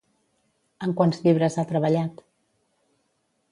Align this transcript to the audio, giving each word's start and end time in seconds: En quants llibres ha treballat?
En 0.87 0.95
quants 1.01 1.19
llibres 1.27 1.59
ha 1.59 1.67
treballat? 1.73 2.25